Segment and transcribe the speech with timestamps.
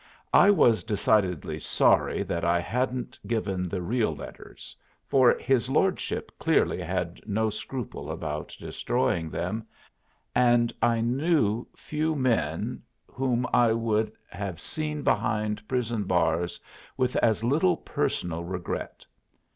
[0.33, 6.81] I was decidedly sorry that I hadn't given the real letters, for his lordship clearly
[6.81, 9.63] had no scruple about destroying them,
[10.33, 16.59] and I knew few men whom I would have seen behind prison bars
[16.97, 19.05] with as little personal regret.